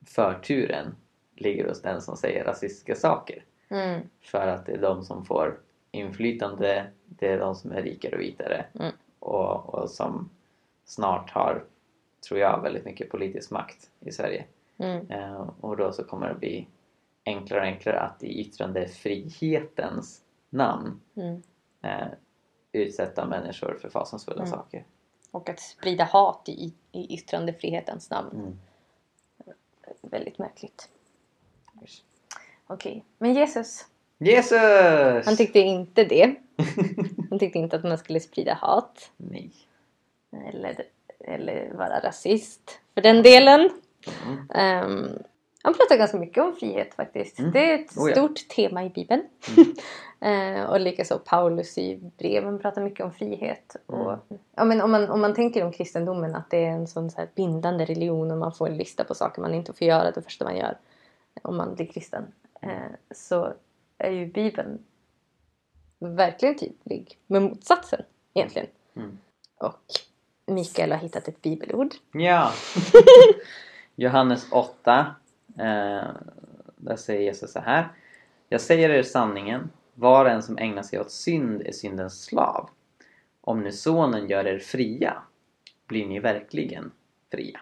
[0.05, 0.95] förturen
[1.35, 3.43] ligger hos den som säger rasistiska saker.
[3.69, 4.01] Mm.
[4.21, 5.59] För att det är de som får
[5.91, 8.91] inflytande, det är de som är rikare och vitare Mm.
[9.19, 10.29] och, och som
[10.85, 11.63] snart har,
[12.27, 14.45] tror jag, väldigt mycket politisk makt i Sverige.
[14.77, 15.11] Mm.
[15.11, 16.67] Eh, och då så kommer det bli
[17.25, 21.41] enklare och enklare att i yttrandefrihetens namn Mm.
[21.81, 22.07] eh,
[22.71, 24.51] utsätta människor för fasansfulla Mm.
[24.51, 24.85] saker.
[25.31, 28.31] Och att sprida hat i, i yttrandefrihetens namn.
[28.33, 28.57] Mm.
[30.01, 30.89] Väldigt märkligt.
[32.67, 33.85] Okej, men Jesus.
[34.17, 35.25] Jesus!
[35.25, 36.35] Han tyckte inte det.
[37.29, 39.11] Han tyckte inte att man skulle sprida hat.
[39.17, 39.51] Nej.
[40.33, 40.85] Eller,
[41.19, 42.79] eller vara rasist.
[42.93, 43.69] För den delen.
[44.25, 44.49] Mm.
[44.49, 45.23] Ehm,
[45.63, 47.39] han pratar ganska mycket om frihet faktiskt.
[47.39, 47.51] Mm.
[47.51, 48.15] Det är ett Oh ja.
[48.15, 49.23] stort tema i Bibeln.
[49.57, 49.73] Mm.
[50.23, 53.75] Eh, och likaså Paulus i breven pratar mycket om frihet.
[53.89, 54.01] Mm.
[54.01, 54.19] Och,
[54.55, 57.17] ja, men om, man, om man tänker om kristendomen att det är en sån så
[57.17, 60.21] här bindande religion och man får en lista på saker man inte får göra det
[60.21, 60.77] första man gör
[61.41, 62.23] om man blir kristen.
[62.61, 63.53] Eh, så
[63.97, 64.85] är ju Bibeln
[65.99, 68.01] verkligen tydlig med motsatsen
[68.33, 68.67] egentligen.
[68.95, 69.17] Mm.
[69.57, 69.83] Och
[70.45, 71.93] Mikael har hittat ett bibelord.
[72.11, 72.51] Ja!
[73.95, 75.15] Johannes 8.
[75.57, 76.07] Eh,
[76.75, 77.87] där säger Jesus så här.
[78.49, 79.69] Jag säger er sanningen.
[79.93, 82.69] Var och en som ägnar sig åt synd är syndens slav.
[83.41, 85.21] Om nu sonen gör er fria
[85.87, 86.91] blir ni verkligen
[87.31, 87.59] fria.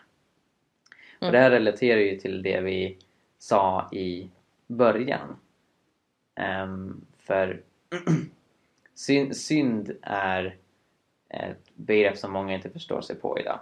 [1.17, 1.33] Och Mm.
[1.33, 2.97] det här relaterar ju till det vi
[3.39, 4.29] sa i
[4.67, 5.35] början.
[6.35, 7.61] Ehm, för
[8.95, 10.57] synd, synd är
[11.33, 13.59] ett begrepp som många inte förstår sig på idag.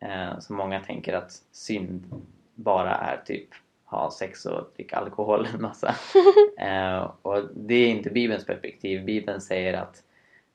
[0.00, 3.48] Eh, så många tänker att synd bara är typ
[3.84, 5.94] ha sex och dricka alkohol en massa.
[6.58, 9.04] eh, och det är inte Bibelns perspektiv.
[9.04, 10.02] Bibeln säger att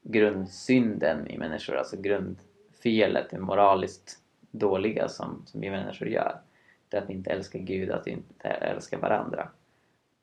[0.02, 4.20] grundsynden i människor, alltså grundfelet, det moraliskt
[4.52, 6.42] dåliga som, som vi människor gör,
[6.90, 9.50] det är att inte älska Gud, att inte älska varandra.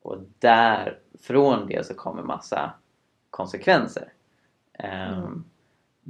[0.02, 2.72] Och där, från det så kommer massa
[3.30, 4.12] konsekvenser.
[4.72, 5.44] Ehm, Mm.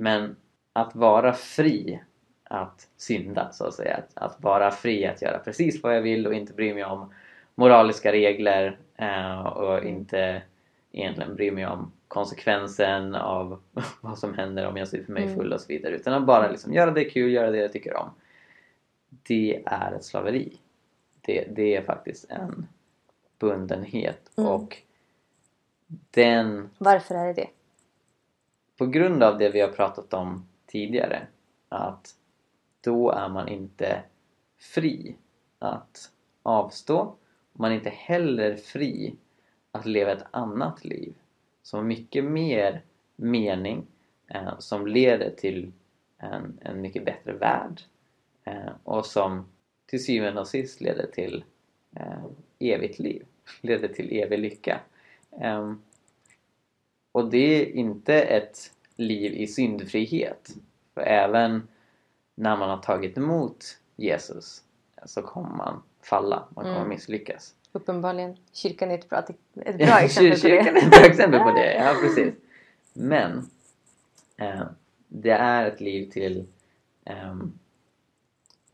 [0.00, 0.36] Men
[0.72, 2.00] att vara fri
[2.44, 3.96] att synda så att säga.
[3.96, 7.14] Att, att vara fri att göra precis vad jag vill och inte bry mig om
[7.54, 10.42] moraliska regler eh, och inte
[10.92, 13.60] egentligen bry mig om konsekvensen av
[14.00, 15.34] vad som händer om jag super mig Mm.
[15.34, 15.94] full och så vidare.
[15.94, 18.10] Utan att bara liksom göra det kul, göra det jag tycker om.
[19.08, 20.56] Det är ett slaveri.
[21.20, 22.66] Det, det är faktiskt en
[23.38, 24.50] bundenhet Mm.
[24.50, 24.76] och
[26.10, 27.48] den Varför är det det?
[28.80, 31.26] På grund av det vi har pratat om tidigare
[31.68, 32.14] att
[32.80, 34.02] då är man inte
[34.58, 35.16] fri
[35.58, 36.10] att
[36.42, 37.14] avstå
[37.52, 39.14] man är inte heller fri
[39.72, 41.14] att leva ett annat liv
[41.62, 42.82] som har mycket mer
[43.16, 43.86] mening
[44.28, 45.72] eh, som leder till
[46.18, 47.80] en, en mycket bättre värld
[48.44, 49.48] eh, och som
[49.86, 51.44] till syvende och sist leder till
[51.96, 52.24] eh,
[52.58, 53.24] evigt liv,
[53.60, 54.80] leder till evig lycka.
[55.40, 55.82] Ehm,
[57.12, 60.50] och det är inte ett liv i syndfrihet.
[60.94, 61.68] För även
[62.34, 64.62] när man har tagit emot Jesus
[65.06, 66.88] så kommer man falla, man kommer Mm.
[66.88, 67.54] misslyckas.
[67.72, 68.36] Uppenbarligen.
[68.52, 69.18] Kyrkan är ett bra,
[69.64, 70.80] ett bra exempel på Kyrkan det.
[70.80, 72.34] är ett bra exempel på det, ja precis.
[72.92, 73.50] Men
[74.36, 74.62] eh,
[75.08, 76.46] det är ett liv till
[77.04, 77.52] ehm,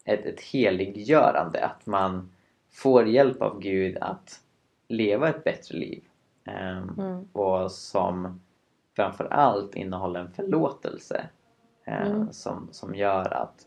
[0.05, 2.31] ett, ett heliggörande, att man
[2.71, 4.41] får hjälp av Gud att
[4.89, 6.03] leva ett bättre liv.
[6.47, 7.29] Ehm, Mm.
[7.33, 8.41] och som
[8.97, 11.29] framför allt innehåller en förlåtelse
[11.85, 12.33] eh, Mm.
[12.33, 13.67] som, som gör att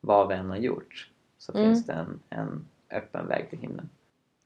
[0.00, 1.64] vad vi än har gjort så Mm.
[1.64, 3.90] finns det en, en öppen väg till himlen.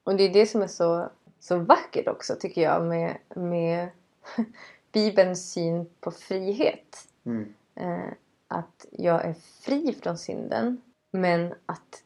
[0.04, 1.08] Och det är det som är så,
[1.38, 3.88] så vackert också tycker jag med, med
[4.92, 7.08] Bibelns syn på frihet.
[7.24, 7.54] Mm.
[7.74, 8.12] Eh,
[8.48, 12.02] att jag är fri från synden men att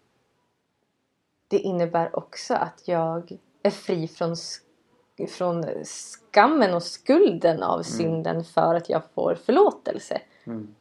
[1.48, 4.62] det innebär också att jag är fri från, sk-
[5.26, 10.20] från skammen och skulden av synden för att jag får förlåtelse.
[10.44, 10.74] Mm.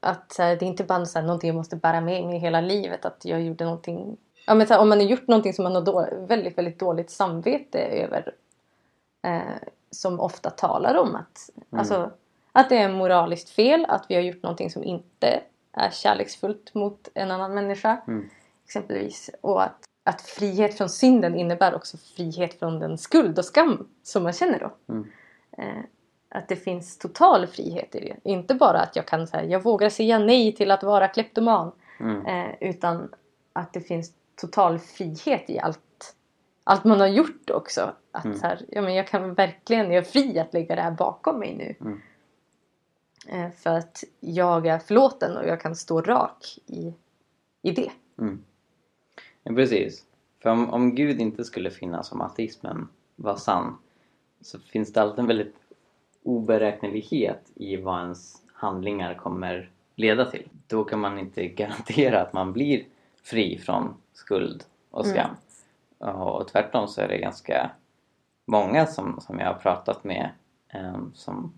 [0.00, 2.60] Att här, det är inte bara så här, någonting jag måste bära med mig hela
[2.60, 5.74] livet att jag gjorde någonting ja, men här, om man har gjort någonting som man
[5.74, 8.34] har då, väldigt, väldigt dåligt samvete över.
[9.22, 9.40] Eh,
[9.90, 11.78] som ofta talar om att, Mm.
[11.80, 12.10] alltså,
[12.52, 15.40] att det är moraliskt fel, att vi har gjort någonting som inte
[15.72, 18.02] är kärleksfullt mot en annan människa.
[18.06, 18.30] Mm.
[18.64, 19.30] Exempelvis.
[19.40, 24.22] Och att, att frihet från synden innebär också frihet från den skuld och skam som
[24.22, 24.92] man känner då.
[24.92, 25.10] Mm.
[25.58, 25.84] Eh,
[26.28, 28.30] att det finns total frihet i det.
[28.30, 31.72] Inte bara att jag kan säga jag vågar säga nej till att vara kleptoman.
[32.00, 32.26] Mm.
[32.26, 33.14] Eh, utan
[33.52, 36.14] att det finns total frihet i allt,
[36.64, 37.92] allt man har gjort också.
[38.12, 38.40] Att Mm.
[38.42, 41.54] här, ja, men jag kan verkligen, jag är fri att lägga det här bakom mig
[41.54, 41.74] nu.
[41.80, 42.00] Mm.
[43.28, 46.94] Eh, för att jag är förlåten och jag kan stå rak i,
[47.62, 47.90] i det.
[48.18, 48.44] Mm.
[49.44, 50.04] Ja, precis.
[50.42, 53.78] För om, om Gud inte skulle finnas, om ateismen var sann,
[54.40, 55.56] så finns det alltid en väldigt
[56.22, 60.48] oberäknelighet i vad ens handlingar kommer leda till.
[60.66, 62.84] Då kan man inte garantera att man blir
[63.22, 65.30] fri från skuld och skam.
[65.98, 67.70] Och tvärtom så är det ganska
[68.44, 70.30] många som, som jag har pratat med
[70.68, 71.52] em, som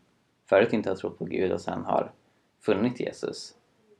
[0.46, 2.12] förut inte har trott på Gud och sen har
[2.60, 3.54] funnit Jesus.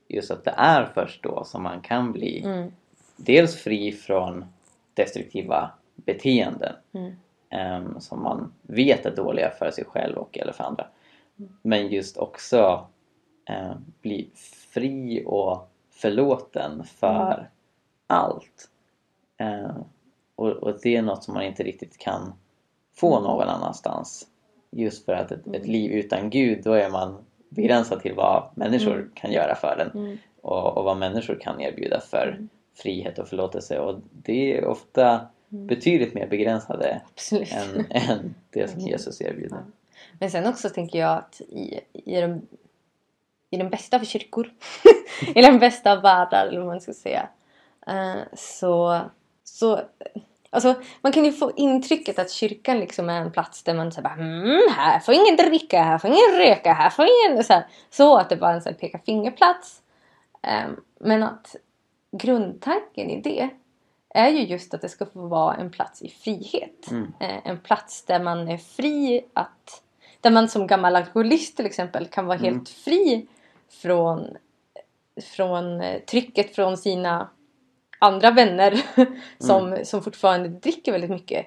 [0.07, 2.71] Just att det är först då som man kan bli Mm.
[3.17, 4.45] Dels fri från
[4.93, 7.13] destruktiva beteenden Mm.
[7.49, 10.87] em, som man vet är dåliga för sig själv och eller för andra.
[11.61, 12.87] Men just också
[13.45, 14.29] em, bli
[14.73, 17.49] fri och förlåten för
[18.07, 18.69] allt.
[19.37, 19.83] Em,
[20.35, 22.33] och, och det är något som man inte riktigt kan
[22.95, 24.27] få någon annanstans.
[24.71, 27.17] Just för att ett, ett liv utan Gud, då är man
[27.49, 30.17] begränsad till vad människor kan göra för en Mm.
[30.41, 32.47] och, och vad människor kan erbjuda för
[32.77, 33.79] frihet och förlåtelse.
[33.79, 39.63] Och det är ofta betydligt mer begränsade än, än det som Jesus erbjuder.
[40.19, 42.41] Men sen också tänker jag att i, i, de,
[43.49, 44.53] i den bästa av kyrkor,
[45.35, 47.29] i den bästa av världar eller vad man ska säga,
[47.87, 49.01] eh, så,
[49.43, 49.81] så
[50.49, 54.13] Alltså, man kan ju få intrycket att kyrkan liksom är en plats där man säger
[54.13, 57.43] mm, här får ingen dricka, här får ingen röka, här får ingen...
[57.43, 59.81] Så, här, så att det bara är en sån här peka fingerplats.
[60.41, 61.55] Ehm, men att
[62.11, 63.49] grundtanken i det
[64.09, 66.91] är ju just att det ska få vara en plats i frihet.
[66.91, 67.13] Mm.
[67.19, 69.83] Eh, en plats där man är fri att...
[70.21, 72.53] Där man som gammal alkoholist till exempel kan vara Mm.
[72.53, 73.27] helt fri
[73.69, 74.37] från,
[75.21, 77.29] från eh, trycket från sina
[77.99, 78.81] andra vänner
[79.39, 81.45] som, som fortfarande dricker väldigt mycket.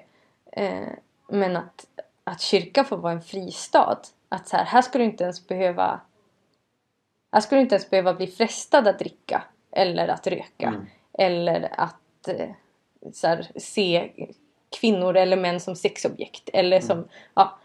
[0.51, 0.87] Eh,
[1.27, 1.85] men att,
[2.23, 3.99] att kyrkan får vara en fristad.
[4.29, 6.01] Att så här, här ska du inte ens behöva
[7.31, 10.67] här ska du inte ens behöva bli frestad att dricka eller att röka.
[10.67, 10.85] Mm.
[11.13, 12.49] Eller att eh,
[13.23, 14.11] här, se
[14.79, 16.49] kvinnor eller män som sexobjekt.
[16.53, 17.57] Eller som, ja,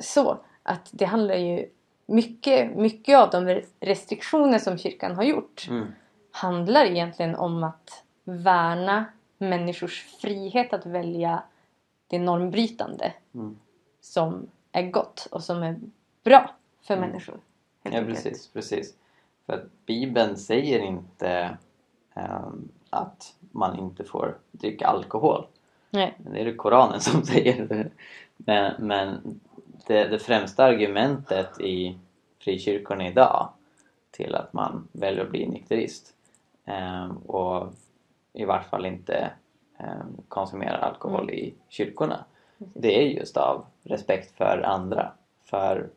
[0.00, 0.38] så.
[0.62, 1.68] Att det handlar ju
[2.06, 5.86] mycket, mycket av de restriktioner som kyrkan har gjort Mm.
[6.30, 9.04] handlar egentligen om att värna
[9.38, 11.42] människors frihet att välja
[12.08, 13.58] det normbrytande Mm.
[14.00, 15.76] som är gott och som är
[16.24, 17.08] bra för Mm.
[17.08, 17.40] människor.
[17.82, 18.94] Ja precis, precis.
[19.46, 21.56] För att Bibeln säger inte
[22.14, 25.46] ehm, att man inte får dricka alkohol.
[25.90, 26.14] Nej.
[26.18, 27.90] Det är det Koranen som säger det.
[28.36, 29.40] Men, men
[29.86, 31.98] det, det främsta argumentet i
[32.38, 33.48] frikyrkorna idag
[34.10, 36.14] till att man väljer att bli nykterist
[36.64, 37.72] ehm, och
[38.32, 39.30] i vart fall inte
[39.78, 41.34] ehm, konsumerar alkohol Mm.
[41.34, 42.24] i kyrkorna.
[42.58, 45.12] Det är just av respekt för andra.
[45.44, 45.88] För,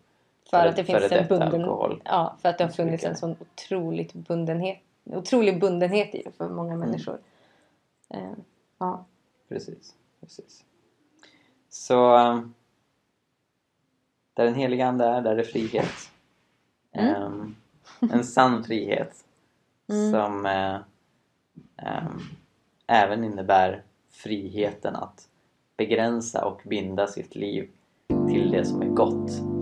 [0.50, 1.54] För för- att det finns en bunden...
[1.54, 2.02] alkohol.
[2.06, 6.50] Ja, för att det har funnits en sån otroligt bundenhet, otrolig bundenhet i det för
[6.50, 6.90] många Mm.
[6.90, 7.20] människor.
[8.10, 8.32] Eh,
[8.78, 9.06] ja.
[9.50, 10.64] Precis, precis.
[11.70, 12.54] Så um,
[14.34, 16.12] där den heliga Ande är, där är frihet.
[16.92, 17.16] Mm.
[17.16, 17.56] Ehm,
[18.12, 19.24] en sann frihet
[19.90, 20.12] Mm.
[20.12, 20.76] som eh,
[21.88, 22.20] ehm,
[22.88, 25.30] även innebär friheten att
[25.78, 27.70] begränsa och binda sitt liv
[28.30, 29.57] till det som är gott.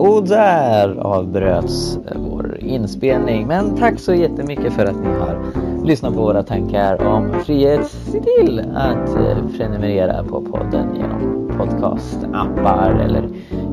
[0.00, 3.46] Och där avbröts vår inspelning.
[3.46, 5.52] Men tack så jättemycket för att ni har
[5.84, 7.86] lyssnat på våra tankar om frihet.
[7.86, 13.28] Se till att eh, prenumerera på podden genom podcastappar eller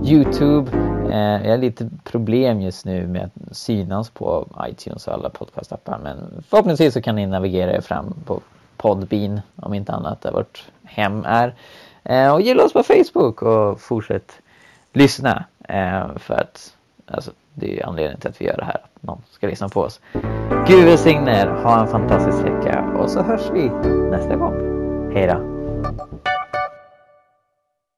[0.06, 0.72] Youtube.
[1.12, 6.00] Eh, jag har lite problem just nu med att synas på iTunes och alla podcastappar
[6.04, 8.40] men förhoppningsvis så kan ni navigera er fram på
[8.78, 11.56] Podbean om inte annat där vårt hem är.
[12.04, 14.32] Eh, och gilla oss på Facebook och fortsätt
[14.94, 15.46] lyssna.
[15.68, 16.74] Eh, för att
[17.08, 18.82] alltså, det är ju anledningen till att vi gör det här.
[18.94, 20.02] Att någon ska lyssna på oss.
[20.68, 21.48] Gud välsigne er.
[21.48, 22.84] Ha en fantastisk vecka.
[22.98, 23.70] Och så hörs vi
[24.10, 24.54] nästa gång.
[25.14, 25.57] Hej då.